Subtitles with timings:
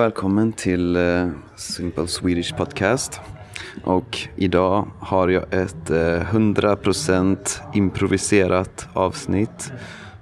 [0.00, 3.20] välkommen till uh, Simple Swedish Podcast.
[3.84, 7.38] Och idag har jag ett eh, uh, 100%
[7.74, 9.72] improviserat avsnitt.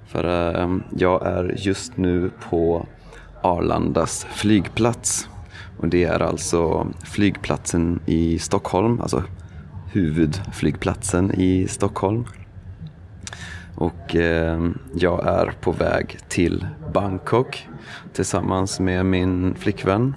[0.07, 2.87] För uh, jag är just nu på
[3.41, 5.29] Arlandas flygplats.
[5.77, 9.23] Och det är alltså flygplatsen i Stockholm, alltså
[9.91, 12.25] huvudflygplatsen i Stockholm.
[13.79, 17.67] Och eh, jag är på väg till Bangkok
[18.13, 20.15] tillsammans med min flickvän.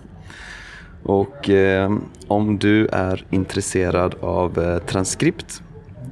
[1.03, 1.97] Och eh,
[2.29, 5.62] om du är intresserad av eh, transkript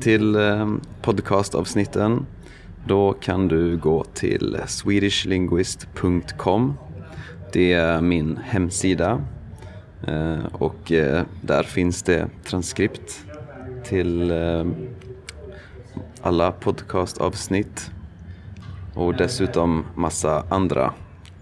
[0.00, 2.26] till eh, podcastavsnitten
[2.86, 6.74] då kan du gå till swedishlinguist.com.
[7.52, 9.20] Det är min hemsida
[10.06, 13.24] eh, och eh, där finns det transkript
[13.84, 14.64] till eh,
[16.22, 17.90] alla podcastavsnitt
[18.94, 20.92] och dessutom massa andra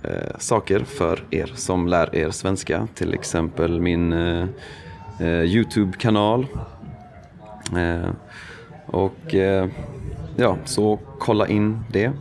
[0.02, 2.88] eh, saker för er som lär er svenska.
[2.94, 4.46] Till exempel min eh,
[5.20, 6.46] eh Youtube-kanal.
[7.76, 8.10] Eh,
[8.86, 9.68] och eh,
[10.36, 12.12] ja, så kolla in det.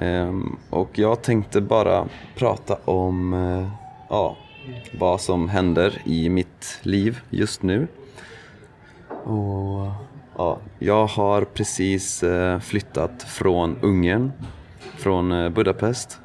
[0.00, 0.34] Eh,
[0.70, 3.68] och jag tänkte bara prata om eh,
[4.08, 4.36] ja,
[4.98, 7.88] vad som händer i mitt liv just nu.
[9.24, 9.86] Och
[10.38, 14.32] Ja, jag har precis eh, flyttat från Ungern,
[14.96, 16.18] från eh, Budapest.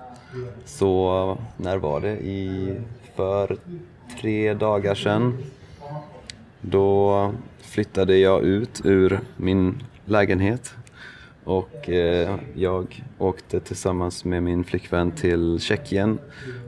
[0.65, 2.17] Så när var det?
[2.17, 2.75] I,
[3.15, 3.57] för
[4.21, 5.37] tre dagar sedan.
[6.61, 10.73] Då flyttade jag ut ur min lägenhet
[11.43, 16.19] och eh, jag åkte tillsammans med min flickvän till Tjeckien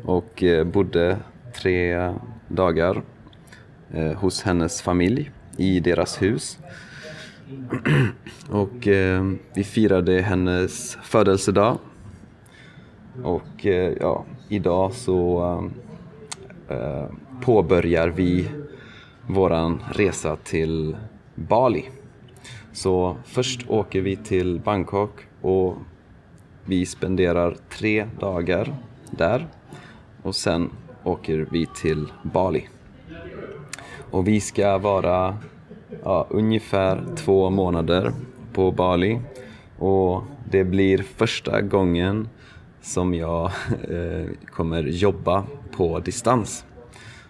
[0.05, 1.17] och eh, bodde
[1.55, 2.14] tre
[2.47, 3.02] dagar
[4.16, 6.58] hos hennes familj i deras hus.
[8.49, 11.77] Och eh, vi firade hennes födelsedag.
[13.23, 15.43] Och eh, ja, idag så
[16.69, 17.05] eh, eh,
[17.42, 18.49] påbörjar vi
[19.27, 20.97] våran resa till
[21.36, 21.89] Bali.
[22.71, 25.11] Så först åker vi till Bangkok
[25.42, 25.75] och
[26.65, 28.75] vi spenderar tre dagar
[29.11, 29.47] där
[30.23, 30.69] och sen
[31.03, 32.67] åker vi till Bali.
[34.11, 35.37] Och vi ska vara
[36.03, 38.14] ja, ungefär två månader
[38.53, 39.19] på Bali.
[39.77, 42.30] Och det blir första gången
[42.81, 43.45] som jag
[43.89, 46.65] eh, kommer jobba på distans.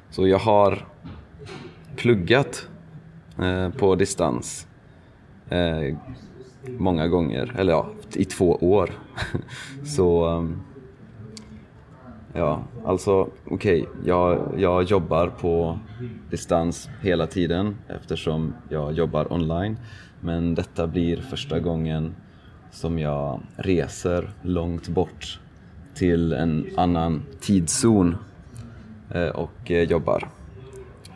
[0.10, 0.88] Så jag har
[1.96, 2.68] pluggat
[3.42, 4.68] eh, på distans
[5.50, 5.98] eh,
[6.78, 8.90] många gånger, eller ja, i två år.
[9.86, 10.62] Så ehm,
[12.36, 15.80] Ja, alltså okej, okay, jag, jag jobbar på
[16.30, 19.78] distans hela tiden eftersom jag jobbar online.
[20.20, 22.16] Men detta blir första gången
[22.72, 25.40] som jag reser långt bort
[25.96, 28.16] till en annan tidszon
[29.14, 30.30] eh, och eh, jobbar.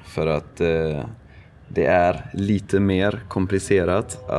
[0.04, 1.06] För att eh,
[1.68, 4.30] det är lite mer komplicerat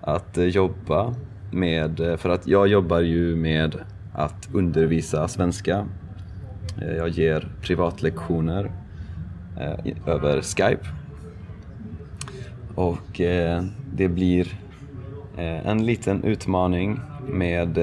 [0.00, 1.14] att jobba
[1.52, 3.76] med, för att jag jobbar ju med
[4.12, 5.86] att undervisa svenska
[6.80, 8.70] Eh, jag ger privatlektioner
[9.60, 9.74] eh,
[10.06, 10.88] över Skype.
[12.74, 14.60] Och eh, det blir
[15.36, 17.78] en liten utmaning med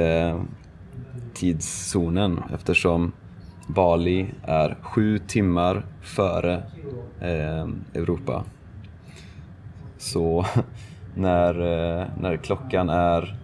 [1.34, 3.12] tidszonen eftersom
[3.68, 6.64] Bali är sju timmar före
[7.94, 8.44] Europa.
[9.98, 10.46] Så
[11.16, 11.54] när,
[12.22, 13.36] när klockan är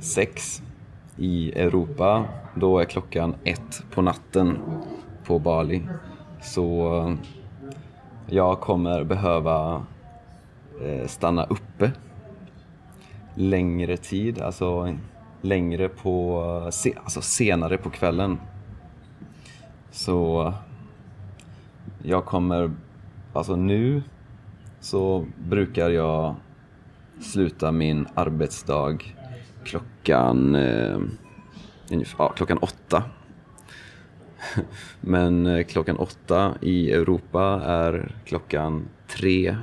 [0.00, 0.62] sex
[1.18, 2.24] i Europa,
[2.54, 4.58] då är klockan ett på natten
[5.24, 5.82] på Bali.
[6.42, 7.14] Så eh,
[8.26, 9.82] jag kommer behöva
[10.82, 11.92] eh, stanna uppe
[13.34, 14.94] längre tid, alltså
[15.42, 16.42] längre på,
[17.04, 18.38] alltså senare på kvällen.
[19.90, 20.52] Så
[22.02, 22.70] jag kommer,
[23.32, 24.02] alltså nu
[24.80, 26.34] så brukar jag
[27.20, 28.98] sluta min arbetsdag
[29.68, 30.98] klockan, eh,
[32.18, 33.02] ja, klockan åtta.
[35.00, 39.56] Men eh, klockan åtta i Europa är klockan tre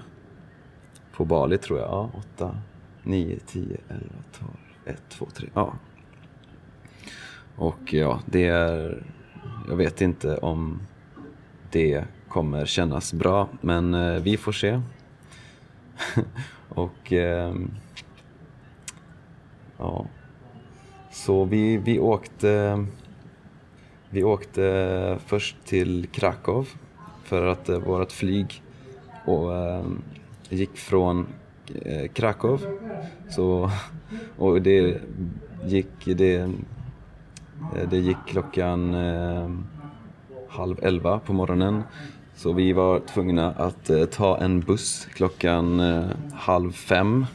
[1.12, 1.90] på Bali tror jag.
[1.90, 2.58] Ja, åtta,
[3.04, 5.50] nio, tio, elva, tolv, ett, två, tre.
[5.54, 5.74] Ja.
[7.56, 9.04] Och ja, det är...
[9.70, 10.82] Jag vet inte om
[11.72, 14.82] det kommer kännas bra, men eh, vi får se.
[16.70, 17.56] och eh,
[19.78, 20.06] Ja.
[21.12, 22.86] Så vi, vi åkte
[24.10, 26.68] vi åkte först till Krakow
[27.24, 28.64] för att eh, vårt flyg
[29.26, 29.84] och, eh,
[30.50, 31.28] gick från
[31.86, 32.62] eh, Krakow.
[33.30, 33.72] Så,
[34.38, 35.02] och det
[35.66, 36.52] gick, det,
[37.90, 38.94] det gick klockan
[40.56, 41.84] halv elva på morgonen.
[42.36, 47.26] Så vi var tvungna att eh, ta en buss klockan eh, halv fem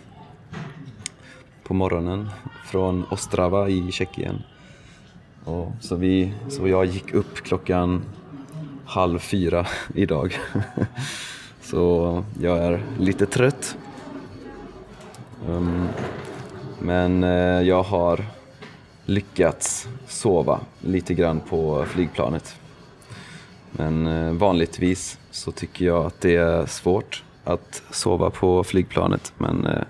[1.70, 2.31] på morgonen
[2.64, 4.43] från Ostrava i Tjeckien.
[5.44, 8.02] Och så, vi, så jag gick upp klockan
[8.84, 10.38] halv fyra idag.
[11.62, 13.76] så jag är lite trött.
[15.49, 15.88] Um,
[16.78, 18.25] men eh, jag har
[19.05, 22.56] lyckats sova lite grann på flygplanet.
[23.72, 29.32] Men eh, vanligtvis så tycker jag att det är svårt att sova på flygplanet.
[29.38, 29.82] Men eh,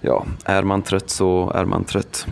[0.00, 2.26] ja, är man trött så är man trött.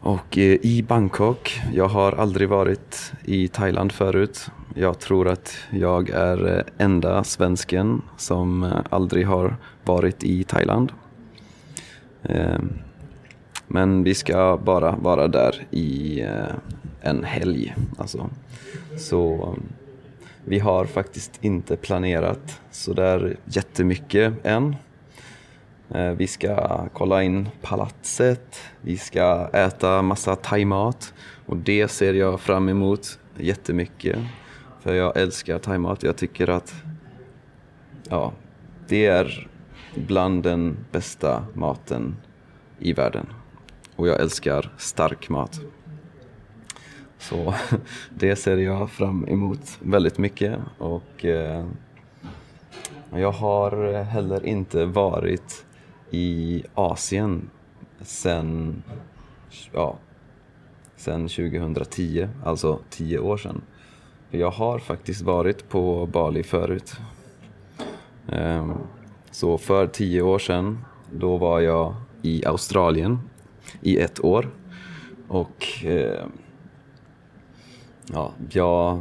[0.00, 4.50] Och eh, i Bangkok, jag har aldrig varit i Thailand förut.
[4.74, 10.92] Jag tror att jag är eh, enda svensken som eh, aldrig har varit i Thailand.
[12.22, 12.72] Ehm,
[13.66, 16.22] men vi ska bara vara där i
[17.00, 17.74] en helg.
[17.98, 18.30] Alltså.
[18.98, 19.54] Så
[20.44, 24.76] vi har faktiskt inte planerat sådär jättemycket än.
[25.90, 31.14] Eh, vi ska kolla in palatset, vi ska äta massa thaimat
[31.46, 34.18] och det ser jag fram emot jättemycket.
[34.80, 36.02] För jag älskar thaimat.
[36.02, 36.74] Jag tycker att
[38.08, 38.32] ja,
[38.88, 39.48] det är
[39.94, 42.16] bland den bästa maten
[42.78, 43.26] i världen.
[43.96, 45.60] Och jag älskar stark mat.
[47.18, 47.54] Så
[48.10, 51.66] det ser jag fram emot väldigt mycket och eh,
[53.10, 55.66] jag har heller inte varit
[56.10, 57.50] i Asien
[58.00, 58.82] sen,
[59.72, 59.98] ja,
[60.96, 63.62] sen 2010, alltså tio år sedan.
[64.30, 66.96] För jag har faktiskt varit på Bali förut.
[68.28, 68.72] Ehm,
[69.30, 73.18] så för tio år sedan, då var jag i Australien
[73.82, 74.50] i ett år
[75.28, 76.32] och ehm,
[78.12, 79.00] Ja, jag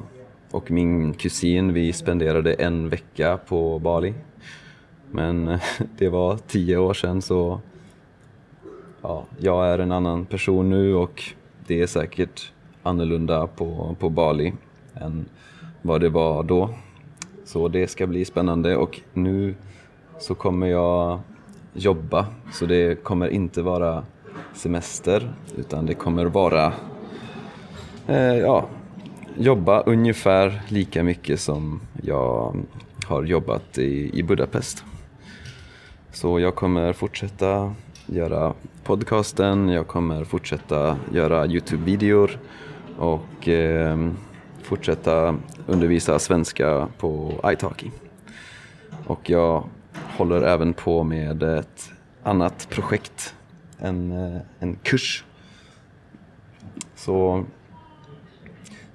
[0.51, 4.13] och min kusin vi spenderade en vecka på Bali.
[5.11, 5.61] Men eh,
[5.97, 7.59] det var tio år sedan så
[9.01, 11.23] ja, jag är en annan person nu och
[11.67, 12.51] det är säkert
[12.83, 14.53] annorlunda på, på Bali
[14.93, 15.25] än
[15.81, 16.69] vad det var då.
[17.45, 19.55] Så det ska bli spännande och nu
[20.19, 21.19] så kommer jag
[21.73, 24.03] jobba så det kommer inte vara
[24.53, 26.73] semester utan det kommer vara
[28.07, 28.65] eh, ja,
[29.37, 32.55] jobba ungefär lika mycket som jag
[33.05, 34.83] har jobbat i, i Budapest.
[36.11, 37.73] Så jag kommer fortsätta
[38.05, 38.53] göra
[38.83, 42.39] podcasten, jag kommer fortsätta göra Youtube-videor
[42.97, 44.11] och eh,
[44.63, 45.35] fortsätta
[45.67, 47.91] undervisa svenska på italki.
[49.07, 49.69] Och jag
[50.17, 51.91] håller även på med ett
[52.23, 53.35] annat projekt,
[53.79, 55.23] en, eh, en kurs.
[56.95, 57.45] Så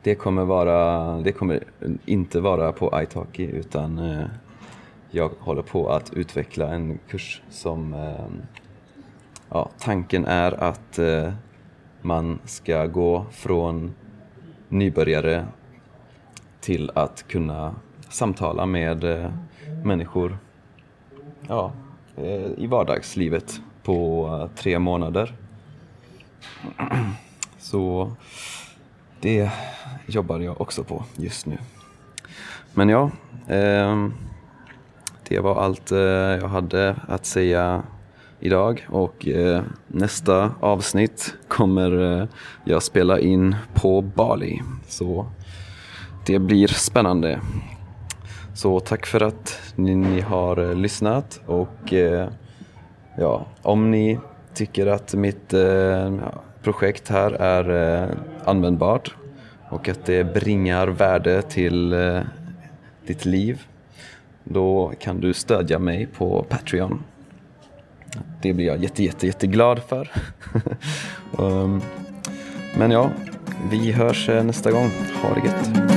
[0.02, 1.64] det kommer, vara, det kommer
[2.04, 4.26] inte vara på italki utan eh,
[5.10, 8.26] jag håller på att utveckla en kurs som eh,
[9.48, 11.32] ja, tanken är att eh,
[12.02, 13.94] man ska gå från
[14.68, 15.46] nybörjare
[16.60, 17.74] till att kunna
[18.08, 19.32] samtala med eh,
[19.84, 20.38] människor
[21.48, 21.72] ja,
[22.16, 25.34] eh, i vardagslivet på eh, tre månader.
[27.58, 28.12] Så
[29.20, 29.50] det
[30.06, 31.58] jobbar jag också på just nu.
[32.74, 33.10] Men ja,
[33.48, 34.08] eh,
[35.28, 37.82] det var allt eh, jag hade att säga
[38.40, 42.28] idag och eh, nästa avsnitt kommer eh,
[42.64, 44.62] jag spela in på Bali.
[44.88, 45.26] Så
[46.26, 47.40] det blir spännande.
[48.54, 52.28] Så tack för att ni, ni har eh, lyssnat och eh,
[53.18, 54.18] ja, om ni
[54.54, 55.54] tycker att mitt
[56.62, 58.08] projekt här är eh,
[58.44, 59.14] användbart
[59.68, 62.20] och att det bringar värde till eh,
[63.06, 63.62] ditt liv,
[64.44, 67.04] då kan du stödja mig på Patreon.
[68.42, 70.10] Det blir jag jätte, jätte, jätteglad för.
[71.38, 71.82] um,
[72.78, 73.10] men ja,
[73.70, 74.90] vi hörs eh, nästa gång.
[75.22, 75.89] Ha det gött.